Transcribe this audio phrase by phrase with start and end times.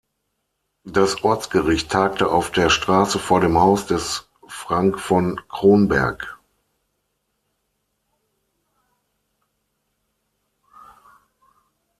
[0.83, 6.39] Das Ortsgericht tagte auf der Straße vor dem Haus des Frank von Kronberg.